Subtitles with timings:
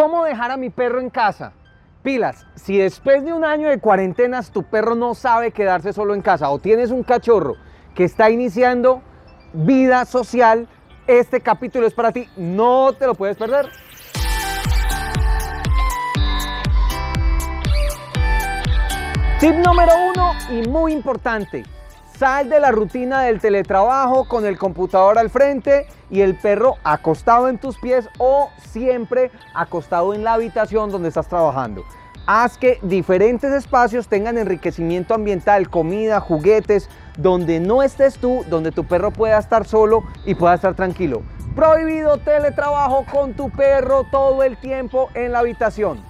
[0.00, 1.54] ¿Cómo dejar a mi perro en casa?
[2.04, 6.22] Pilas, si después de un año de cuarentenas tu perro no sabe quedarse solo en
[6.22, 7.56] casa o tienes un cachorro
[7.96, 9.02] que está iniciando
[9.52, 10.68] vida social,
[11.08, 13.70] este capítulo es para ti, no te lo puedes perder.
[19.40, 21.64] Tip número uno y muy importante,
[22.18, 27.48] sal de la rutina del teletrabajo con el computador al frente y el perro acostado
[27.48, 31.84] en tus pies o siempre acostado en la habitación donde estás trabajando.
[32.26, 38.84] Haz que diferentes espacios tengan enriquecimiento ambiental, comida, juguetes, donde no estés tú, donde tu
[38.84, 41.22] perro pueda estar solo y pueda estar tranquilo.
[41.54, 46.02] Prohibido teletrabajo con tu perro todo el tiempo en la habitación.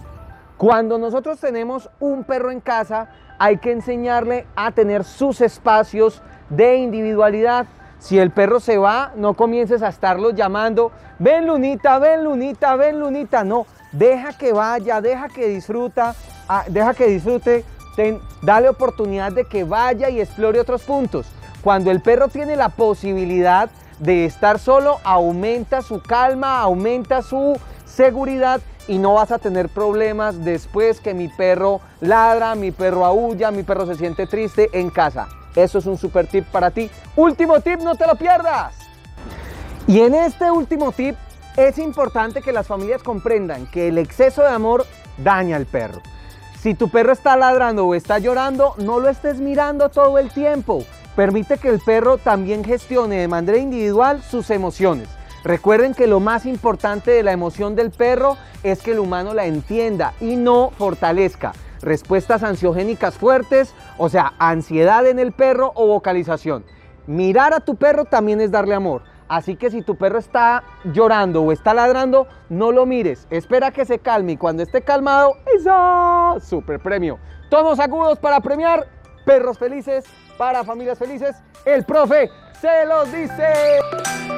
[0.56, 6.76] Cuando nosotros tenemos un perro en casa, hay que enseñarle a tener sus espacios de
[6.76, 7.66] individualidad.
[7.98, 13.00] Si el perro se va, no comiences a estarlo llamando, ven lunita, ven lunita, ven
[13.00, 13.44] lunita.
[13.44, 16.14] No, deja que vaya, deja que disfruta,
[16.48, 17.64] ah, deja que disfrute,
[18.42, 21.26] dale oportunidad de que vaya y explore otros puntos.
[21.62, 28.60] Cuando el perro tiene la posibilidad de estar solo, aumenta su calma, aumenta su seguridad
[28.88, 33.62] y no vas a tener problemas después que mi perro ladra, mi perro aúlla, mi
[33.62, 35.28] perro se siente triste en casa.
[35.54, 36.90] Eso es un super tip para ti.
[37.14, 38.74] Último tip, no te lo pierdas.
[39.86, 41.16] Y en este último tip
[41.56, 44.86] es importante que las familias comprendan que el exceso de amor
[45.18, 46.00] daña al perro.
[46.60, 50.84] Si tu perro está ladrando o está llorando, no lo estés mirando todo el tiempo.
[51.14, 55.08] Permite que el perro también gestione de manera individual sus emociones.
[55.44, 59.46] Recuerden que lo más importante de la emoción del perro es que el humano la
[59.46, 61.52] entienda y no fortalezca.
[61.80, 66.64] Respuestas ansiogénicas fuertes, o sea, ansiedad en el perro o vocalización.
[67.06, 69.02] Mirar a tu perro también es darle amor.
[69.28, 73.26] Así que si tu perro está llorando o está ladrando, no lo mires.
[73.30, 76.40] Espera que se calme y cuando esté calmado, ¡eso!
[76.40, 77.18] Super premio.
[77.50, 78.88] Todos agudos para premiar.
[79.24, 80.04] Perros felices
[80.38, 81.36] para familias felices.
[81.66, 84.37] El profe se los dice.